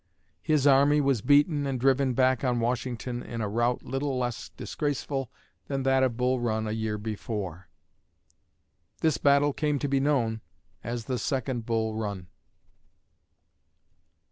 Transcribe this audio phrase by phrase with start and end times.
[0.41, 5.29] His army was beaten and driven back on Washington in a rout little less disgraceful
[5.67, 7.69] than that of Bull Run a year before.
[9.01, 10.41] This battle came to be known
[10.83, 12.29] as the "Second Bull Run."